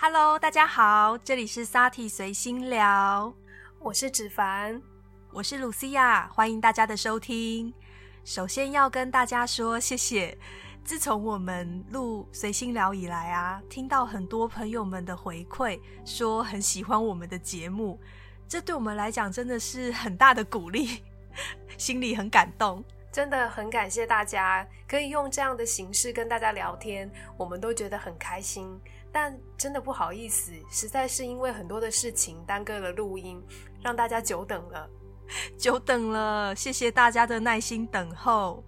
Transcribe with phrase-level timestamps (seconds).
[0.00, 3.34] Hello，大家好，这里是 Sati 随心聊，
[3.80, 4.80] 我是芷凡，
[5.32, 7.74] 我是露西亚，欢迎大家的收听。
[8.24, 10.38] 首先要跟大家说谢谢，
[10.84, 17.98] 自从我们录随心聊以来啊，听到很多朋友们的回馈，说很喜欢我们的节目，
[18.46, 21.02] 这对我们来讲真的是很大的鼓励，
[21.76, 22.84] 心里很感动。
[23.10, 28.80] 真的很感谢大家可以用这样的形式跟大家聊天，我们都觉得很开心。
[29.20, 33.42] 但真的不好意思，实在是因为很多的事情耽搁了录音，
[33.82, 34.88] 让大家久等了，
[35.58, 36.54] 久等了。
[36.54, 38.62] 谢谢大家的耐心等候。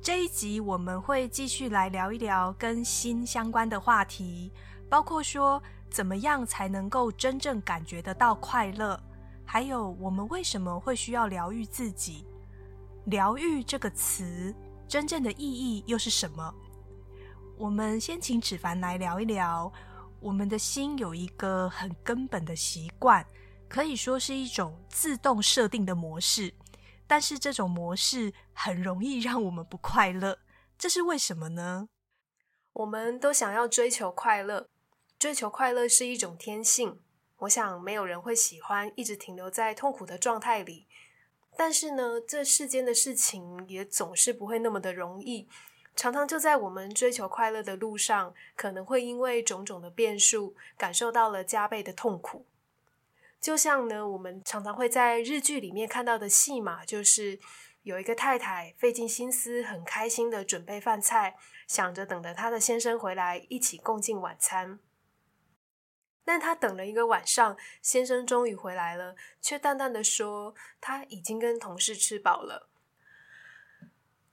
[0.00, 4.50] 这一集我们会继续来聊一聊跟心相关的话题，
[4.88, 8.98] 包括说怎么样才能够真正感觉得到快乐，
[9.44, 12.26] 还有我们为什么会需要疗愈自己。
[13.04, 14.54] 疗愈这个词
[14.88, 16.54] 真正的意义又是什么？
[17.58, 19.72] 我们先请芷凡来聊一聊。
[20.20, 23.26] 我们的心有一个很根本的习惯，
[23.66, 26.52] 可以说是一种自动设定的模式，
[27.06, 30.38] 但是这种模式很容易让我们不快乐。
[30.76, 31.88] 这是为什么呢？
[32.74, 34.68] 我们都想要追求快乐，
[35.18, 37.00] 追求快乐是一种天性。
[37.38, 40.86] 我想没有人会喜欢一直停留在痛苦的状态里。
[41.56, 45.48] 但是呢，这世间的事情也总是不会那么的容易，
[45.96, 52.44] 常常就在我们追求快乐的路上，可能会因为种种的变数，感受到了加倍的痛苦。
[53.40, 57.40] 就像呢，我们常常会在日剧里面看到的戏码，就是
[57.82, 64.78] 有一个太太费尽心思，很开心的准备饭菜，想着等着她的先生回来一起共进晚餐。
[66.24, 72.68] 但她等了一个晚上，先生终于回来了，却淡淡的说他已经跟同事吃饱了。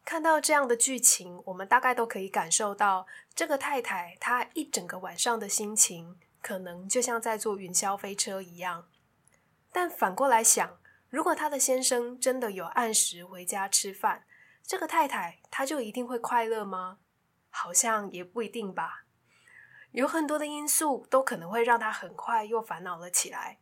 [0.06, 8.90] 看到这样的剧情，我们大概都可以感受到，这个太太她一整个晚上的心情，可能就像在坐云霄飞车一样。
[9.72, 10.78] 但反过来想，
[11.10, 14.26] 如果她的先生真的有按时回家吃饭，
[14.62, 17.00] 这个太太她就一定会快乐吗？
[17.50, 19.06] 好像也不一定吧。
[19.92, 23.60] 有很多的因素都可能会让她很快又烦恼了起来，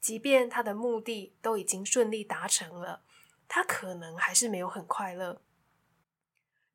[0.00, 3.02] 即便她的目的都已经顺利达成了，
[3.48, 5.40] 她可能还是没有很快乐。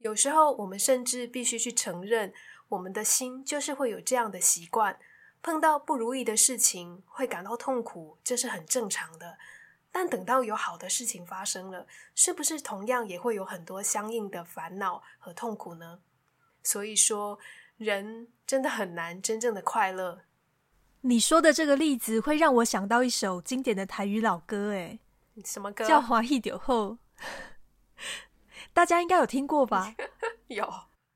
[0.03, 2.31] 有时候我们甚至必须去承认，
[2.69, 4.99] 我们的心就是会有这样的习惯，
[5.41, 9.37] 碰到不如意的事情会感到痛苦，这是很正常的。
[9.91, 15.99] 但等到有好的事情发生了，是不是同样也会有很多相应的烦恼和痛苦呢？
[16.61, 17.39] 所以说。
[17.77, 20.21] 人真的很难真正的快乐。
[21.01, 24.97] 你说的这个例子会让我想到一首经典的台语老歌，哎，
[25.43, 25.83] 什么歌？
[25.85, 26.91] 叫《华裔酒后》，
[28.73, 29.95] 大家应该有听过吧？
[30.47, 30.67] 有，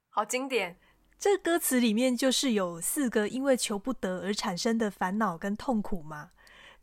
[0.09, 0.77] 好经典。
[1.19, 6.31] 这歌词里面就是有四个因为求不得而产生的烦恼跟痛苦嘛。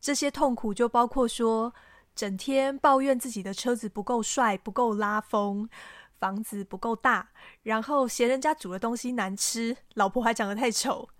[0.00, 1.72] 这些痛苦就包括说，
[2.14, 5.68] 整天抱怨自己的车子不够帅、不够拉风。
[6.20, 7.28] 房子不够大，
[7.64, 11.10] 然后嫌人家煮的东西难吃，老婆还长得太丑。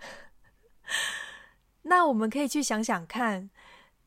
[1.83, 3.51] 那我们可以去想想看，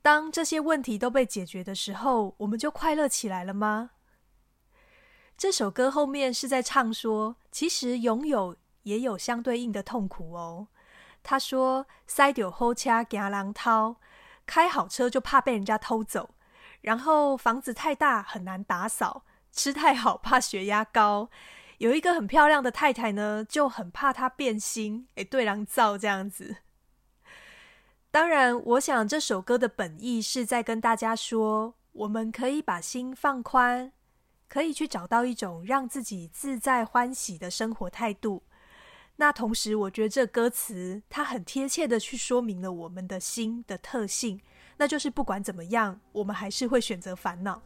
[0.01, 3.91] 当这些问题都被解决的时候，我们就快乐起来了吗？
[5.37, 10.67] 这首歌后面是在唱说，其实拥有也有相对应的痛苦哦。
[11.21, 13.97] 他说：“塞丢后车惊狼偷，
[14.47, 16.31] 开好车就怕被人家偷走，
[16.81, 21.29] 然后房子太大很难打扫。”吃太好怕血压高，
[21.79, 26.57] 有一个很漂亮的太太呢，就很怕她变心，哎，对狼造这样子。
[28.11, 33.91] 当然，我想这首歌的本意是在跟大家说，我们可以把心放宽，
[34.47, 38.43] 可以去找到一种让自己自在欢喜的生活态度。
[39.17, 44.39] 那同时，我觉得这歌词它很贴切的去说明了我们的心的特性，
[44.77, 47.61] 那就是不管怎么样，我们还是会选择烦恼。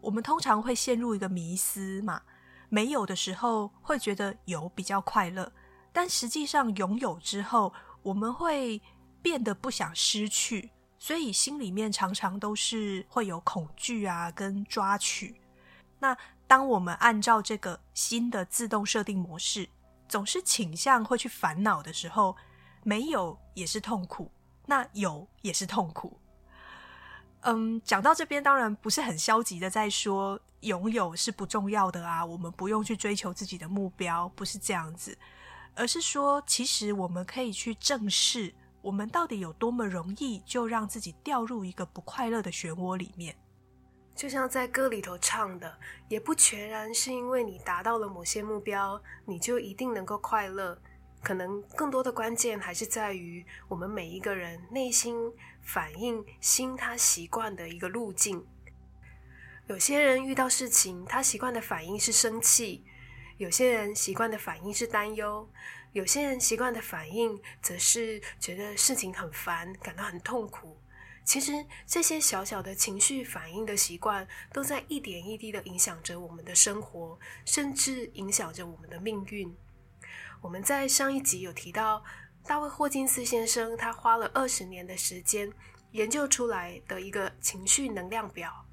[0.00, 2.22] 我们通常会陷入一个迷思嘛，
[2.68, 5.52] 没有的时候会觉得有比较快乐，
[5.92, 8.80] 但实际上拥有之后，我们会
[9.20, 15.40] 变得不想失去，所以心里面常常都是会有恐惧啊，跟抓取。
[15.98, 16.16] 那
[16.46, 19.68] 当我们按照这个新的自动设定模式，
[20.08, 22.36] 总是倾向会去烦恼的时候，
[22.82, 24.30] 没有也是痛苦，
[24.66, 26.18] 那有也是痛苦。
[27.42, 35.16] 嗯，讲到这边，当然不是很消极的在说拥有是不重要的啊，我们不用去追求自己的目标，不是这样子，
[35.74, 38.52] 而是说，其实我们可以去正视，
[38.88, 43.36] 我们到底有多么容易就让自己掉入一个不快乐的漩涡里面。
[44.14, 50.80] 就像在歌里头唱的，也不全然是因为你达到了某些目标，你就一定能够快乐。
[51.22, 55.14] 可能更多的关键还是在于我们每一个人内心
[55.60, 58.42] 反应心他习惯的一个路径。
[59.66, 62.82] 有些人遇到事情，他习惯的反应是生气；
[63.38, 65.48] 有些人习惯的反应是担忧；
[65.92, 70.76] 有些人习惯的反应则是觉得事情很烦，感到很痛苦。
[71.24, 79.56] 其实这些小小的情绪反应的习惯，都在一点一滴的影响着我们的生活，甚至影响着我们的命运。
[80.40, 82.02] 我们在上一集有提到，
[82.44, 85.52] 大卫霍金斯先生他花了二十年的时间
[85.92, 88.64] 研究出来的一个情绪能量表。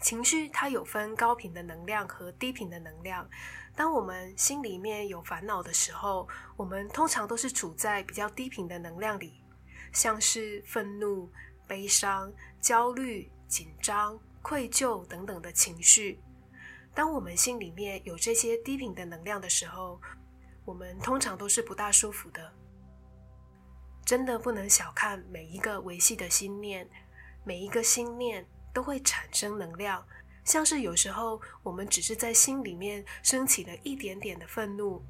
[0.00, 3.28] 情绪它有分高频的能量和低频的能量。
[3.76, 6.26] 当我们心里面有烦恼的时候，
[6.56, 9.42] 我们通常都是处在比较低频的能量里，
[9.92, 11.30] 像是愤怒、
[11.66, 16.20] 悲伤、焦虑、紧张、愧疚等等的情绪。
[16.92, 20.00] 当我们心里面有这些低频的能量的时候，
[20.64, 22.52] 我们通常都是不大舒服的，
[24.04, 26.88] 真的不能小看每一个维系的心念，
[27.44, 30.04] 每一个心念都会产生能量。
[30.44, 35.04] 像是有时候我们只是在心里面升起了一点点的愤怒，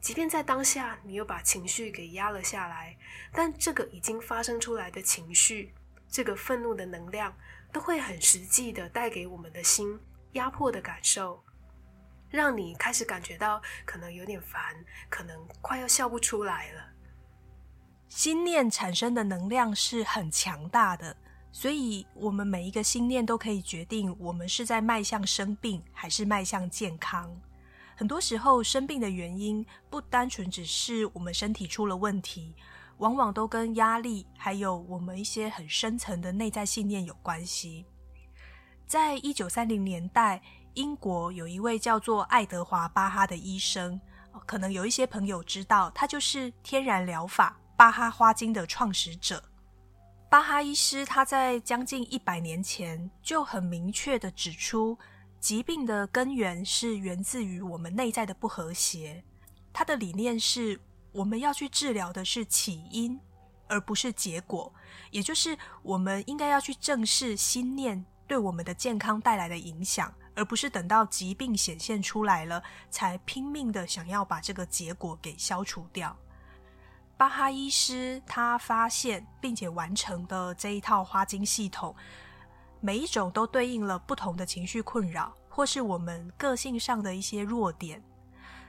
[0.00, 2.96] 即便在当下你又把情绪给压了下来，
[3.32, 5.74] 但这个已经发生出来的情绪，
[6.08, 7.36] 这个愤怒的能量，
[7.72, 9.98] 都会很实际的带给我们的心
[10.32, 11.42] 压迫的感受。
[12.28, 14.74] 让你开始感觉到可能有点烦，
[15.08, 16.92] 可能快要笑不出来了。
[18.08, 21.16] 心念产生的能量是很强大的，
[21.56, 27.34] 所以我们每一个心念都可以决定我们是在迈向生病还是迈向健康。
[27.96, 32.54] 很多时候，生病的原因不单纯只是我们身体出了问题，
[32.98, 37.86] 往往都跟压力还有我们一些很深层的内在信念有关系。
[38.86, 40.42] 在一九三零年代。
[40.74, 43.98] 英国有一位叫做爱德华·巴哈的医生，
[44.44, 49.42] 可能有一些朋友知道，他就是天然疗法巴哈花精的创始者。
[50.28, 54.98] 巴哈医师他在将近一百年前就很明确的指出，
[55.38, 59.22] 疾病的根源是源自于我们内在的不和谐。
[59.72, 60.80] 他的理念是，
[61.12, 63.18] 我们要去治疗的是起因，
[63.68, 64.72] 而不是结果，
[65.12, 70.12] 也就是我们应该要去正视心念对我们的健康带来的影响。
[70.34, 76.14] 而不是等到疾病显现出来了，才拼命的想要把这个结果给消除掉。
[77.16, 81.96] 巴哈医师他发现并且完成的这一套花精系统，
[82.80, 88.02] 每一种都对应了不同的情绪困扰，或是我们个性上的一些弱点。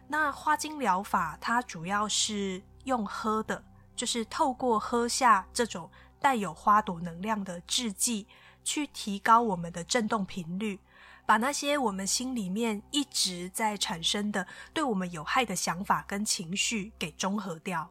[0.08, 3.62] 那花精疗法它主要是用喝的，
[3.98, 5.92] 就是透过喝下这种
[6.22, 8.26] 带有花朵能量的制剂，
[8.64, 10.80] 去提高我们的振动频率。
[11.26, 17.90] 把那些我们心里面一直在产生的对我们有害的想法跟情绪给中和掉，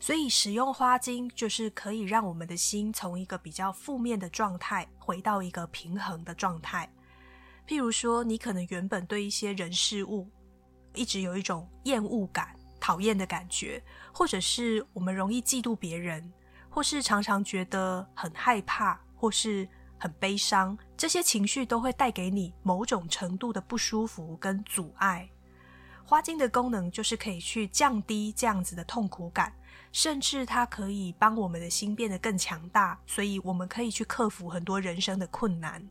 [0.00, 6.90] 所以使用花精就是可以让我们的心从一个比较负面的状态回到一个平衡的状态。
[7.68, 10.28] 譬如说，你可能原本对一些人事物
[10.94, 13.80] 一直有一种厌恶感、讨厌的感觉，
[14.12, 16.32] 或者是我们容易嫉妒别人，
[16.68, 19.68] 或是常常觉得很害怕，或是。
[20.02, 25.28] 很悲伤，这些情绪都会带给你某种程度的不舒服跟阻碍。
[26.06, 29.52] 花精的功能就是可以去降低这样子的痛苦感，
[29.92, 35.86] 甚至它可以帮我们的心变得更强大，所以我们可以去克服很多人生的困难。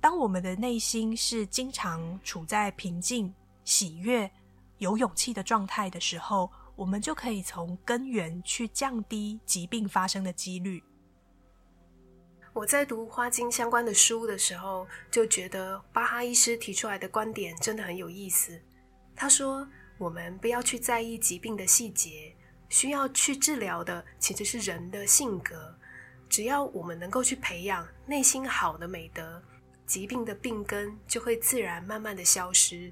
[0.00, 3.32] 当我们的内心是经常处在平静、
[3.64, 4.30] 喜悦、
[4.78, 10.82] 有勇气的状态的时候，我们就可以从根源去降低疾病发生的几率。
[12.52, 18.60] 我在读花精相关的书的时候，就觉得巴哈医师提出来的观点真的很有意思。
[19.14, 19.66] 他说
[19.98, 22.34] ：“我们不要去在意疾病的细节，
[22.72, 25.72] 需要去治疗的其实是人的性格。
[26.28, 29.40] 只要我们能够去培养内心好的美德，
[29.86, 32.90] 疾病的病根就会自然慢慢的消失。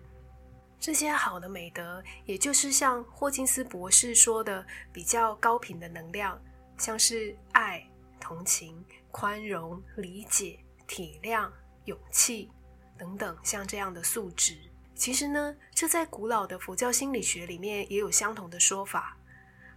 [0.79, 6.39] 这些好的美德，也就是像霍金斯博士说的，比较高频的能量，
[6.77, 7.85] 像是爱、
[8.21, 11.51] 同情。”宽容、理解、体谅、
[11.87, 12.49] 勇气
[12.97, 14.57] 等等，像这样的素质，
[14.95, 19.17] 其实呢，这在古老的佛教心理学里面也有相同的说法。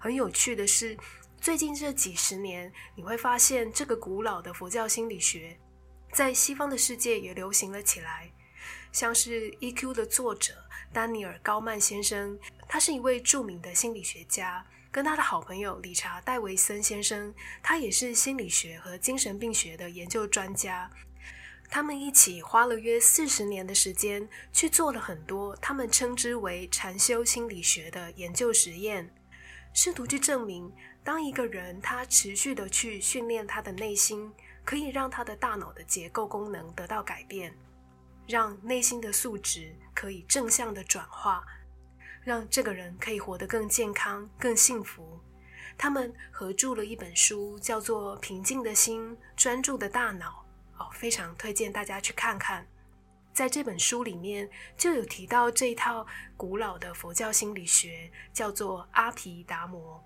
[0.03, 0.97] 很有趣的是，
[1.39, 5.57] 最近这几十年，你会发现这个古老的佛教心理学
[6.11, 8.29] 在西方的世界也流行了起来。
[8.91, 10.55] 像是《E.Q.》的作者
[10.91, 14.65] 丹尼尔·高曼先生，他是一位著名的心理学家。
[14.91, 20.91] 跟他的好朋友理查·戴维森先生，他也是心理学和精神病学的研究专家。
[21.69, 29.09] 他们一起花了约四十年的时间，去做了很多他们称之为禅修心理学的研究实验，
[29.73, 30.71] 试图去证明，
[31.03, 34.31] 当一个人他持续的去训练他的内心，
[34.63, 37.53] 可以让他的大脑的结构功能得到改变，
[38.27, 41.43] 让内心的素质可以正向的转化，
[42.23, 45.19] 让这个人可以活得更健康、更幸福。
[45.75, 50.45] 他们合著了一本书，叫做《平静的心，专注的大脑》。
[50.83, 52.67] 哦，非常推荐大家去看看。
[53.33, 54.47] 在这本书里面
[54.77, 56.05] 就有提到这一套
[56.37, 60.03] 古老的佛教心理学，叫做阿毗达摩。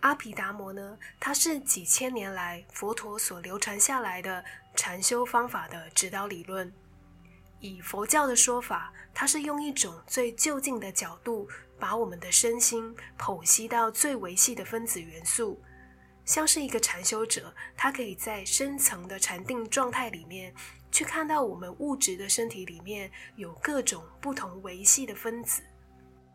[0.00, 6.72] 阿毗达摩呢，它是几千年来佛陀所流传下来的禅修方法的指导理论。
[7.60, 15.60] 以佛教的说法，它是用一种最就近的角度，把我们的身心剖析到最维系的分子元素。
[16.24, 20.54] 像是一个禅修者，他可以在深层的禅定状态里面，
[20.90, 25.62] 去看到我们物质的身体里面有各种不同维系的分子，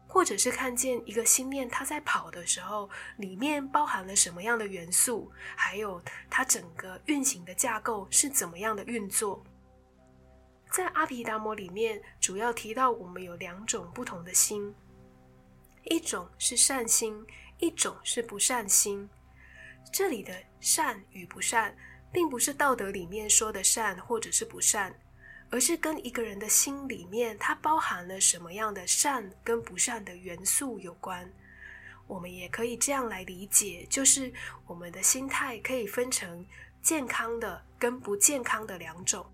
[0.07, 9.43] 或者是看见一个心念它在跑的时候，里面包含了什么样的元素，还有它整个运行的架构是怎么样的运作。
[10.71, 14.73] 在阿毗达摩里面，主要提到我们有两种不同的心，
[15.83, 17.23] 一种是善心，
[17.59, 19.07] 一种是不善心。
[19.91, 21.75] 这里的善与不善，
[22.13, 24.95] 并不是道德里面说的善或者是不善，
[25.49, 31.27] 而是跟一个人的心里面，它包含了什么样的善跟不善的元素有关。
[32.05, 34.31] 我们也可以这样来理解，就是
[34.67, 36.45] 我们的心态可以分成
[36.81, 39.25] 健康的跟不健康的两种。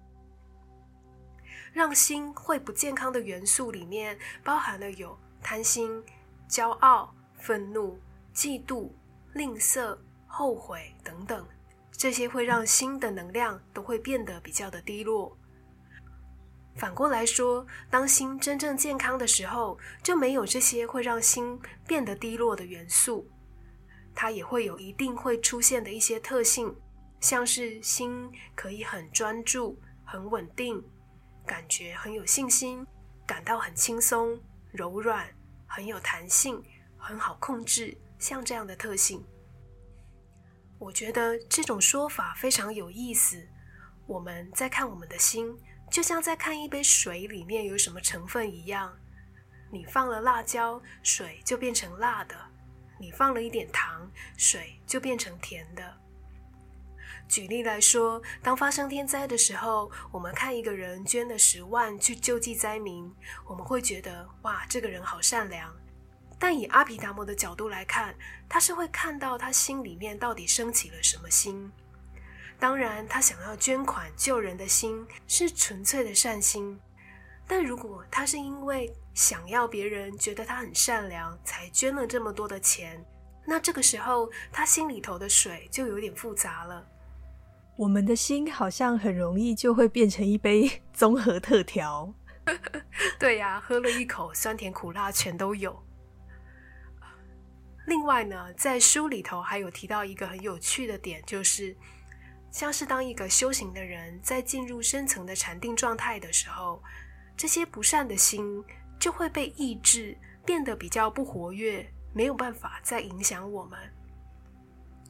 [1.73, 6.03] 让心会不健康的元素里面，包含了有贪心、
[6.49, 7.99] 骄傲、愤怒、
[8.33, 8.89] 嫉妒、
[9.33, 9.97] 吝啬。
[10.31, 11.43] 后悔等等，
[11.99, 15.37] 这些会让心的能量都会变得比较的低落。
[16.77, 23.29] 反过来说，当心真正健康的时候，就没有这些会让心变得低落的元素。
[24.15, 26.73] 它也会有一定会出现的一些特性，
[27.19, 30.81] 像是心可以很专注、很稳定，
[31.45, 32.87] 感觉很有信心，
[33.27, 34.41] 感到很轻松、
[34.71, 35.27] 柔软、
[35.67, 36.63] 很有弹性、
[36.97, 39.21] 很好控制，像这样的特性。
[40.79, 43.45] 我觉得这种说法非常有意思。
[44.07, 45.55] 我们在看我们的心，
[45.91, 48.97] 就像在看一杯水里面有什么成分一样。
[49.71, 52.35] 你放了辣椒，水就变成辣的；
[52.97, 55.97] 你放了一点糖，水就变成甜的。
[57.27, 63.13] 举例来说，当发生天灾的时候，我们看一个人捐了十万去救济灾民，
[63.45, 65.71] 我们会觉得哇，这个人好善良。
[66.39, 68.15] 但以阿毗达摩的角度来看，
[68.47, 71.69] 他是会看到他心里面到底升起了什么心。
[72.57, 76.79] 当然，他想要捐款救人的心是纯粹的善心。
[77.45, 83.03] 但如果他是因为想要别人觉得他很善良才捐了这么多的钱，
[83.45, 86.85] 那这个时候他心里头的水就有点复杂了。
[87.75, 92.13] 我们的心好像很容易就会变成一杯综合特调。
[93.17, 95.81] 对呀，喝了一口，酸甜苦辣全都有。
[97.89, 101.75] 另外呢，在书里头还有提到一个很有趣的点，就是
[102.51, 106.83] 像是当一个修行的人在进入深层的禅定状态的时候，
[107.35, 108.63] 这些不善的心
[108.99, 110.15] 就会被抑制，
[110.45, 113.79] 变得比较不活跃，没有办法再影响我们。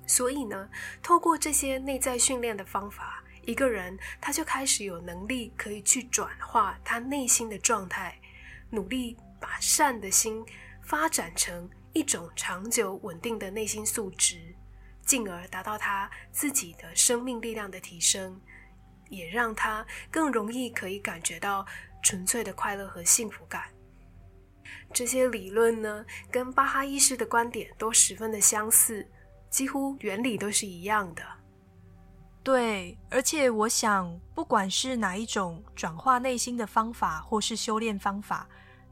[0.07, 0.69] 所以呢，
[1.03, 8.17] 透过这些内在训练的方法，一个人他就开始有能力可以去转化他内心的状态，
[8.69, 10.45] 努力把善的心
[10.81, 11.69] 发展成。
[12.00, 14.56] 一种长久稳定的内心素质，
[15.06, 18.39] 进而达到他自己的生命力量的提升，
[19.10, 21.65] 也让他更容易可以感觉到
[22.01, 23.63] 纯粹的快乐和幸福感。
[24.94, 29.06] 这些理论呢，跟巴哈伊师的观点都十分的相似，
[29.50, 31.22] 几乎原理都是一样的。
[32.41, 38.48] 对，而且我想，不管是哪一种转化内心的方法，或是修炼方法。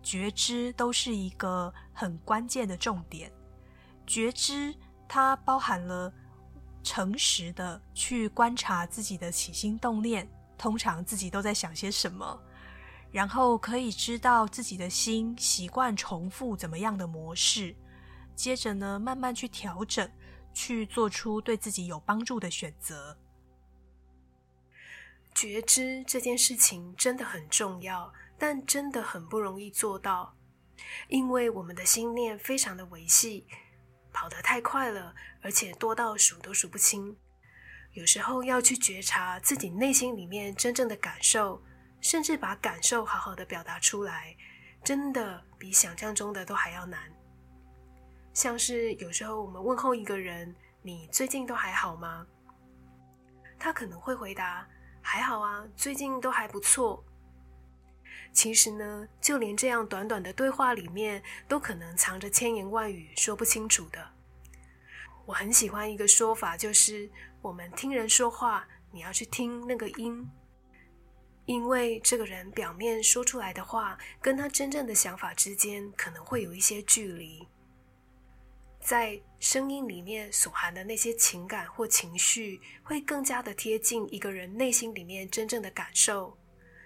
[0.07, 3.29] 觉知都是一个很关键的重点。
[4.05, 4.73] 觉知
[5.05, 6.09] 它包含了
[6.81, 10.25] 诚实的去观察自己的起心动念，
[10.57, 12.41] 通常自己都在想些什么，
[13.11, 17.75] 然后可以知道自己的心习惯重复怎么样的模式，
[18.33, 20.09] 接着呢，慢慢去调整，
[20.53, 23.17] 去做出对自己有帮助的选择。
[25.35, 28.13] 觉知这件事情真的很重要。
[28.37, 30.35] 但真的很不容易做到，
[31.07, 33.47] 因为我们的心念非常的维系，
[34.13, 37.17] 跑得太快了，而且多到数都数不清。
[37.93, 41.63] 有时候要去觉察自己内心里面真正的感受，
[41.99, 44.35] 甚至把感受好好的表达出来，
[44.83, 47.11] 真的比想象中的都还要难。
[48.33, 52.27] 像是有时候我们问候一个人：“你最近都还好吗？”
[53.57, 54.67] 他可能会回答
[55.01, 57.03] ：“还好啊，最近都还不错。”
[58.37, 64.11] 其实呢，就连这样短短的对话里面，都可能藏着千言万语说不清楚的。
[65.25, 67.09] 我很喜欢一个说法，就是
[67.41, 70.29] 我们听人说话，你要去听那个音，
[71.45, 77.47] 因为这个人表面说出来的话，跟他真正的想法之间可能会有一些距离。
[78.79, 86.37] 在声音里面所含的那些情感或情绪，会更加的贴近一个人内心里面真正的感受。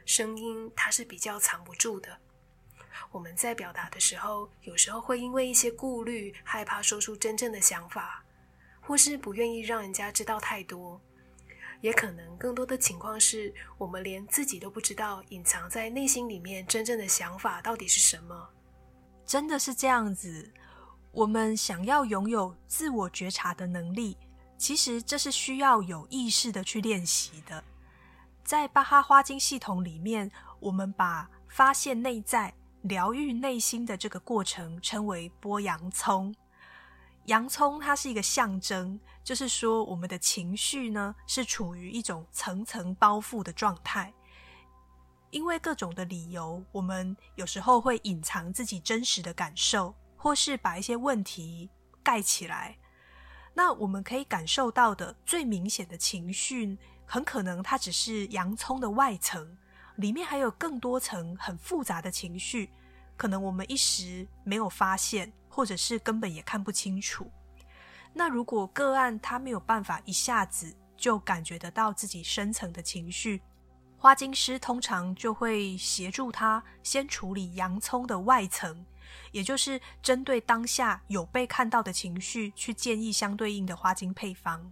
[0.05, 2.17] 声音它是比较藏不住的。
[3.11, 8.23] 我们在表达的时候，有时候会因为一些顾虑，害怕说出真正的想法，
[8.79, 10.99] 或是不愿意让人家知道太多。
[11.81, 18.49] 也可能更多的情况是我们连自己都不知道，隐藏在内心里面真正的想法到底是什么。
[19.25, 20.51] 真的是这样子。
[21.11, 24.15] 我们想要拥有自我觉察的能力，
[24.57, 27.61] 其实这是需要有意识的去练习的。
[28.43, 36.33] 在巴哈花精系统里面，我们把发现内在、疗愈内心的这个过程称为剥洋葱。
[37.25, 44.13] 洋葱它是一个象征，就是说我们的情绪呢是处于一种层层包覆的状态，
[45.29, 49.95] 因为各种的理由，我们有时候会隐藏自己真实的感受。
[50.23, 51.67] 或是把一些问题
[52.03, 52.77] 盖起来，
[53.55, 56.77] 那我们可以感受到的最明显的情绪，
[57.13, 59.57] 很可能它只是洋葱的外层，
[59.97, 62.69] 里面还有更多层很复杂的情绪，
[63.17, 67.29] 可能我们一时没有发现，或者是根本也看不清楚。
[68.13, 73.41] 那如果个案他没有办法一下子就感觉得到自己深层的情绪，
[73.97, 78.85] 花精师通常就会协助他先处理洋葱的外层。
[79.33, 84.71] 也就是针对当下有被看到的情绪，去建议相对应的花精配方。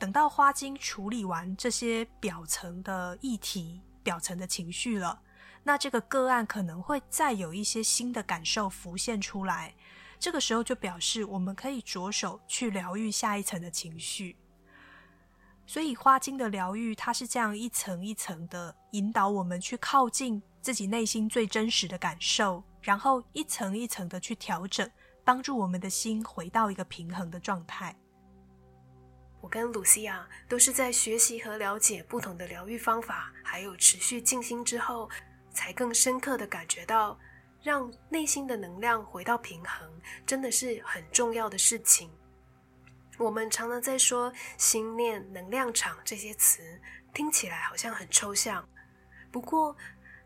[0.00, 5.20] 等到花精处理完这些表层的议题、表层的情绪了，
[5.62, 9.74] 那这个个案可能会再有一些新的感受浮现出来。
[10.18, 14.36] 这个时候就表示我们可以着手去疗愈下一层的情绪。
[15.66, 22.64] 所以花精的疗愈，它是这样一层一层的引导我们去靠近自己内心最真实的感受。
[22.80, 24.90] 然后一层一层的去调整，
[25.22, 27.94] 帮助我们的心回到一个平衡的状态。
[29.40, 35.08] 我跟露西亚都是在学习和了解不同的疗愈方法，还有持续静心之后，
[35.50, 37.18] 才更深刻的感觉到，
[37.62, 39.88] 让内心的能量回到平衡，
[40.26, 42.10] 真的是很重要的事情。
[43.18, 46.62] 我们常常在说心念、能量场这些词，
[47.12, 48.68] 听起来好像很抽象，
[49.30, 49.76] 不过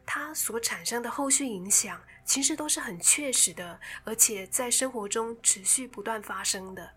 [0.05, 2.00] 它所产生的后续影响。
[2.27, 6.90] 其实都是很确实的，而且在生活中持续不断发生的。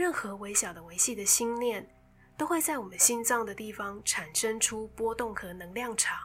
[0.00, 1.86] 任何微小的维系的心念，
[2.34, 6.18] 都会在我们心脏的地方产生出波动和能量场。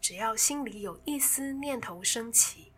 [0.00, 2.72] 只要心里有一丝念头升起，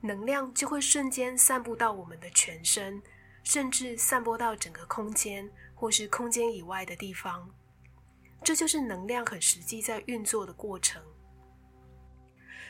[0.00, 3.02] 能量就会瞬间散布到我们的全身，
[3.42, 7.46] 甚至散播到整个空间或是空间以外的地方。
[8.42, 11.02] 这就是能量很实际在运作的过程。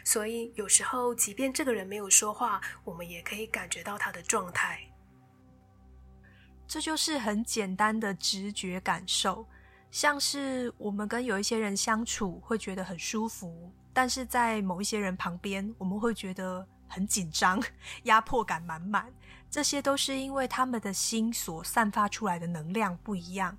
[0.05, 4.81] 所以有时候，即便这个人没有说话，我们也可以感觉到他的状态。
[6.67, 9.47] 这就是很简单的直觉感受，
[9.91, 17.63] 像是我们跟有一些人相处会觉得很舒服，但是在某一些人旁边，我们会觉得很紧张、
[18.05, 19.13] 压迫感满满。
[19.51, 23.57] 这些都是因为他们的心所散发出来的能量不一样。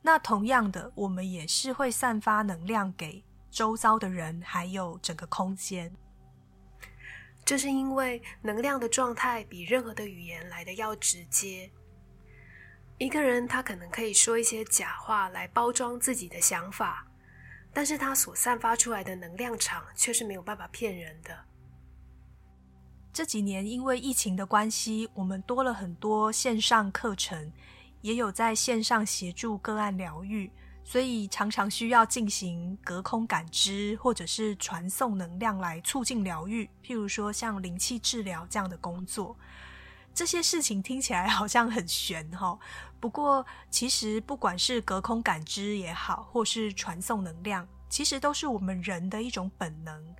[0.00, 3.24] 那同样的，我们也是会散发能量给。
[3.50, 5.94] 周遭的人，还有整个空间，
[7.44, 11.70] 这是因为能量的状态比任何的语言来的要直接。
[13.02, 17.04] 一个人他可能可以说一些假话来包装自己的想法，
[17.72, 21.36] 但是他所散发出来的能量场却是没有办法骗人的。
[23.12, 27.52] 这几年因为疫情的关系，我们多了很多线上课程，
[28.02, 30.48] 也有在线上协助个案疗愈。
[30.84, 36.70] 所以常常需要进行隔空感知，或者是传送能量来促进疗愈。
[36.84, 39.36] 譬如说像灵气治疗这样的工作，
[40.14, 42.58] 这些事情听起来好像很玄哈。
[43.00, 50.14] 不过其实不管是隔空感知也好，或是传送能量，其实都是我们人的一种本能。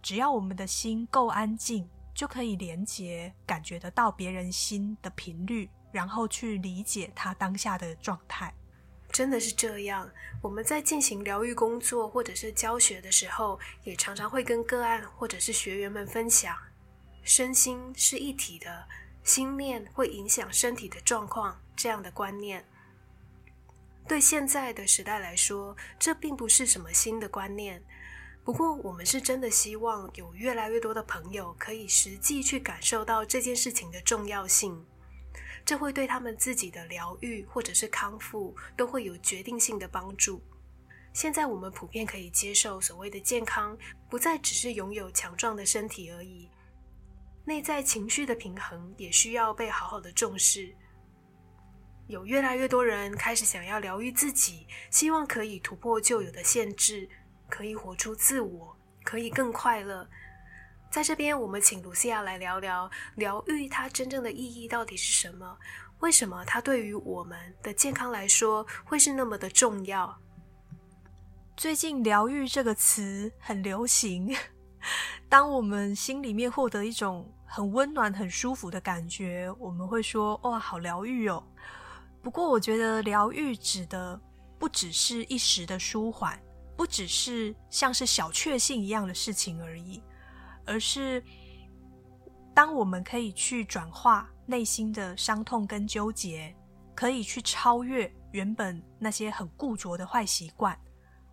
[0.00, 8.54] 只要我们的心够安静，就可以连接、感觉得到别人心的频率，然后去理解他当下的状态。
[9.10, 10.08] 真的是这样。
[10.42, 16.56] 我们在进行疗愈工作或者是教学的时候，也常常会跟个案或者是学员们分享，
[17.24, 18.86] 身心是一体的，
[19.28, 22.64] 心念会影响身体的状况这样的观念。
[24.08, 27.84] 对现在的时代来说，这并不是什么新的观念。
[28.42, 34.82] 不过，我们是真的希望有越来越多的朋友可以实际去感受到这件事情的重要性。
[35.62, 40.42] 这会对他们自己的疗愈或者是康复都会有决定性的帮助。
[41.12, 43.76] 现在我们普遍可以接受所谓的健康，
[44.08, 46.48] 不再只是拥有强壮的身体而已，
[47.48, 50.70] 内在情绪的平衡也需要被好好的重视。
[52.06, 57.08] 有越来越多人开始想要疗愈自己，希望可以突破旧有的限制，
[57.48, 60.06] 可以活出自我，可以更快乐。
[60.90, 65.56] 在这边，我们请卢西亚来聊聊疗愈它真正的意义到底是什么？
[66.00, 70.20] 为什么它对于我们的健康来说会是那么的重要？
[71.56, 74.36] 最近“疗愈”这个词很流行，
[75.28, 81.42] 当我们心里面获得一种很温暖、很舒服的感觉，我们会说：“哇，好疗愈哦！”
[82.22, 84.18] 不过，我觉得疗愈指的
[84.58, 86.40] 不只是一时的舒缓，
[86.76, 90.02] 不只是像是小确幸一样的事情而已。
[90.64, 91.22] 而是，
[92.54, 96.54] 当我们可以去转化内心的伤痛跟纠结，
[96.94, 100.78] 可以去超越原本那些很固着的坏习惯，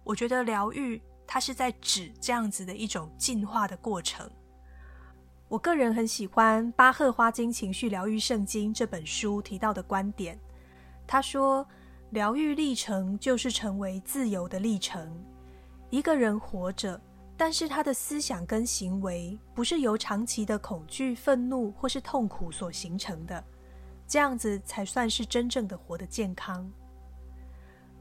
[0.03, 4.29] 我觉得疗愈它是在指这样子的一种进化的过程。
[5.47, 10.39] 我个人很喜欢巴赫《花精情绪疗愈圣经》这本书提到的观点，
[11.05, 11.67] 他说
[12.11, 15.23] ：“疗愈历程就是成为自由的历程，
[15.89, 16.99] 一个人活着。”
[17.37, 23.43] 但是他的思想跟行为不是由长期的恐惧、愤怒或是痛苦所形成的，
[24.07, 26.71] 这样子才算是真正的活得健康。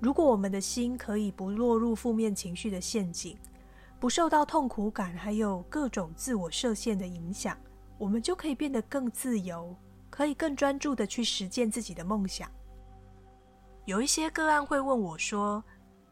[0.05, 3.39] 如果我们的心可以不落入负面情绪的陷阱，
[3.99, 7.57] 不受到痛苦感还有各种自我设限的影响，
[7.97, 9.75] 我们就可以变得更自由，
[10.11, 12.51] 可以更专注的去实践自己的梦想。
[13.87, 15.65] 有一些个案会问我说：“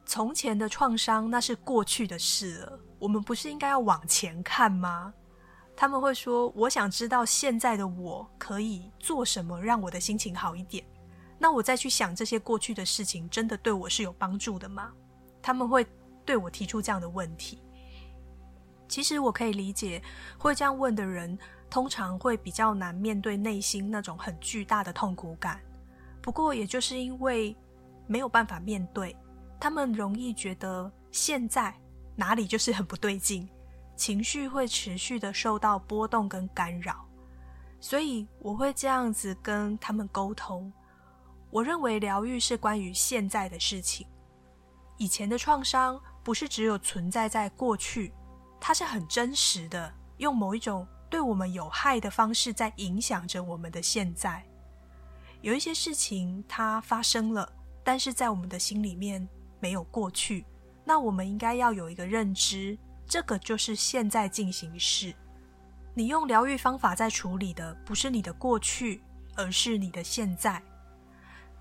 [0.07, 5.13] 从前的创伤那是过去的事了。”我们不是应该要往前看吗？
[5.77, 10.83] 他们会说：“我想知道现在的我可以做什么，让我的心情好一点。”
[11.43, 14.93] 那我再去想这些过去的事情，真的对我是有帮助的吗？
[15.43, 15.85] 他们会
[16.25, 17.59] 对我提出这样的问题。
[18.87, 20.01] 其实我可以理解，
[20.39, 21.37] 会这样问的人，
[21.69, 25.61] 通常会比较难面对内心那种很巨大的痛苦感。
[26.23, 27.57] 不过，也就是因为
[28.07, 29.17] 没有办法面对，
[29.59, 31.75] 他们容易觉得现在。
[32.15, 33.49] 哪里就是很不对劲，
[33.97, 37.09] 情绪会持续的受到波动跟干扰，
[37.81, 40.71] 所以我会这样子跟他们沟通。
[41.53, 44.07] 我认为疗愈是关于现在的事情，
[44.97, 48.11] 以前的创伤不是只有存在在过去，
[48.59, 54.43] 它是很真实的，用某一种对我们有害的方式在影响着我们的现在。
[55.43, 57.47] 有一些事情它发生了，
[57.85, 59.29] 但是在我们的心里面
[59.61, 60.47] 没有过去。
[60.87, 65.15] 那我们应该要有一个认知，这个就是现在进行式。
[65.93, 69.03] 你用疗愈方法在处理的不是你的过去，
[69.37, 70.63] 而是你的现在。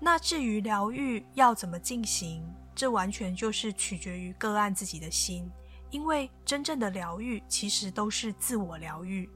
[0.04, 5.48] 那至于疗愈要怎么进行，这完全就是取决于个案自己的心，
[5.90, 9.30] 因为真正的疗愈其实都是自我疗愈。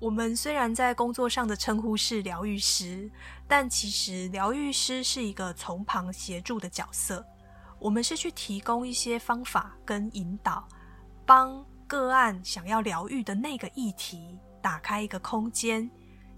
[0.00, 3.08] 我们虽然在工作上的称呼是疗愈师，
[3.46, 7.24] 但其实疗愈师是一个从旁协助的角色。
[7.78, 10.66] 我们是去提供一些方法跟引导，
[11.24, 15.88] 帮个案想要疗愈的那个议题打开一个空间，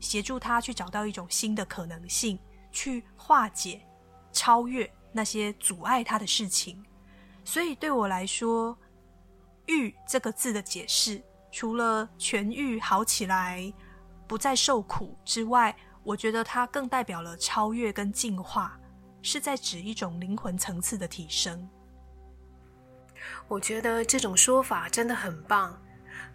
[0.00, 2.38] 协助他去找到一种新的可能性，
[2.72, 3.80] 去化解、
[4.32, 6.84] 超越那些阻碍他的事情。
[7.44, 8.76] 所以对我来说
[9.66, 13.72] ，“愈”这个字的解释，除了痊愈、好起来、
[14.26, 18.78] 不再受苦之外，我觉得它更代表了超越跟进化。
[19.24, 21.68] 是在指一种灵魂层次的提升。
[23.46, 25.80] 我觉得这种说法真的很棒。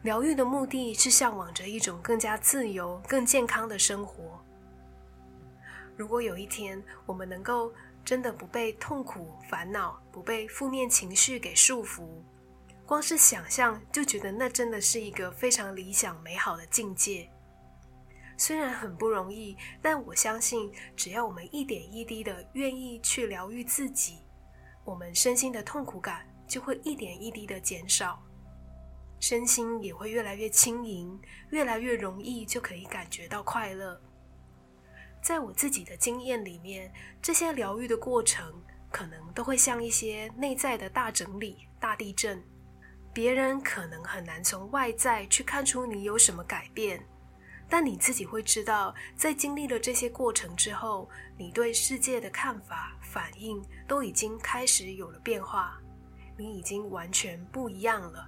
[0.04, 4.42] 疗愈的目的是向往着一种更加自由、更健康的生活。
[5.98, 7.74] 如果有一天我们能够
[8.06, 12.08] 真的不被痛苦、烦恼、不被负面情绪给束缚，
[12.86, 17.28] 光是想象就觉得那真的是一个非常理想、美好的境界。
[18.38, 24.20] 虽然很不容易，但我相信，只要我们一点一滴的愿意去疗愈自己，
[24.86, 28.24] 我们身心的痛苦感就会一点一滴的减少，
[29.20, 34.00] 身心也会越来越轻盈，越来越容易就可以感觉到快乐。
[35.28, 36.90] 在我自己的经验里面，
[37.22, 42.42] 这些疗愈的过程可能都会像一些内在的大整理、大地震。
[43.14, 47.06] 别人可能很难从外在去看出你有什么改变，
[47.68, 55.78] 但你自己会知道，在经历了这些过程之后，你对世界的看法、反应都已经开始有了变化，
[56.38, 58.26] 你已经完全不一样了。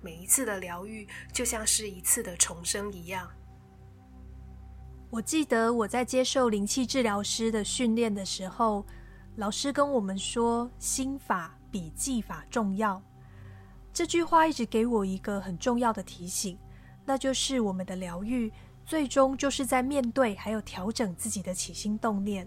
[0.00, 3.28] 每一次的疗愈，就像是一次的重生一样。
[5.10, 8.84] 我记得我在接受灵气治疗师的训练的时候，
[9.36, 13.02] 老师跟我们说：“心法比技法重要。”
[13.90, 16.58] 这句话一直给我一个很重要的提醒，
[17.06, 18.52] 那就是我们的疗愈
[18.84, 22.46] 最终就是在面对还有调整自己的起心动念。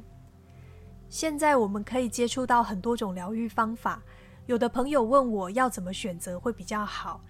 [1.09, 4.03] 现在我们可以接触到很多种疗愈方法，
[4.45, 7.21] 有的朋友问我要怎么选择会比较好，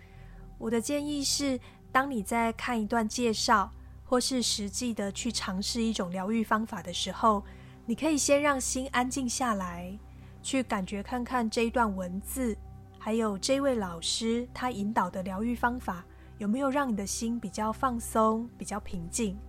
[0.57, 1.57] 我的建议是：
[1.89, 3.71] 当你在看一段介绍。
[4.11, 7.41] 或是实际的去尝试一种疗愈方法的时候，
[7.85, 9.97] 你可以先让心安静下来，
[10.43, 12.53] 去感觉看看这一段文字，
[12.99, 16.03] 还有这位老师他引导的疗愈方法
[16.39, 19.39] 有没有让你的心比较放松、比较平静。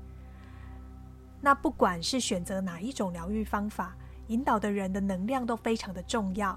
[1.41, 3.97] 那不管是选择哪一种疗愈方法，
[4.29, 6.57] 引导的人的能量都非常的重要。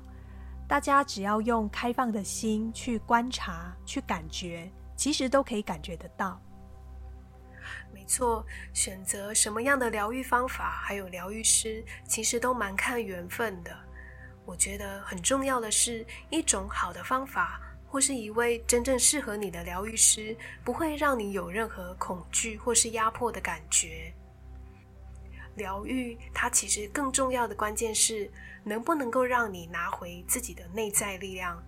[0.67, 6.39] 大家只要用开放的心去观察、去感觉，其实都可以感觉得到。
[7.93, 13.75] 没错，选择什么样的疗愈方法，还有疗愈师，其实都蛮看缘分的。
[14.45, 24.13] 我觉得很重要的是，一种好的方法，或是一位真正适合你的疗愈师，不会让你有任何恐惧或是压迫的感觉。
[25.55, 28.29] 疗愈它其实更重要的关键是，
[28.63, 31.63] 能不能够让你拿回自己的内在力量。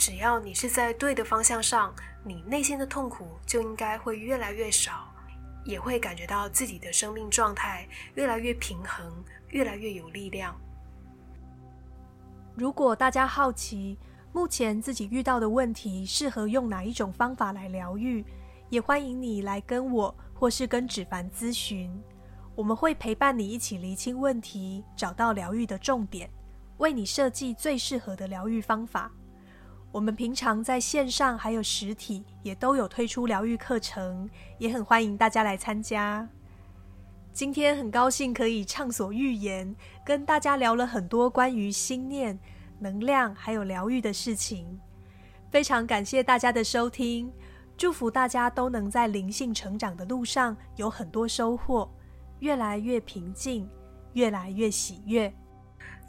[0.00, 1.94] 只要你是在对的方向上。
[2.24, 5.12] 你内心的痛苦就应该会越来越少，
[5.64, 9.12] 也会感觉到自己的生命状态越来越平衡，
[9.48, 10.58] 越来越有力量。
[12.54, 13.98] 如果大家好奇
[14.32, 18.24] 目前自己遇到的问题适合用哪一种方法来疗愈，
[18.70, 21.90] 也欢迎你来跟我或是跟芷凡咨询，
[22.54, 26.30] 我们会陪伴你一起厘清问题，找到疗愈的重点，
[26.78, 29.10] 为你设计最适合的疗愈方法。
[29.92, 36.28] 我们平常在线上还有实体也都有推出疗愈课程，也很欢迎大家来参加。
[37.32, 39.74] 今天很高兴可以畅所欲言，
[40.04, 42.38] 跟大家聊了很多关于心念、
[42.78, 44.78] 能量还有疗愈的事情。
[45.50, 47.32] 非常感谢大家的收听，
[47.76, 51.90] 祝福大家都能在灵性成长的路上有很多收获，
[52.38, 53.68] 越来越平静，
[54.12, 55.32] 越来越喜悦。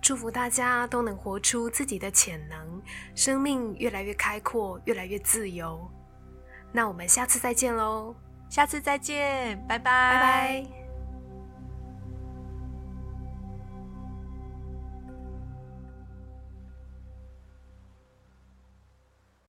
[0.02, 2.82] 祝福大家都能活出自己的潜能，
[3.16, 5.80] 生命越来越开阔，越来越自由。
[6.72, 8.16] 那我们下次再见喽！
[8.50, 10.81] 下次再见，拜拜，拜拜。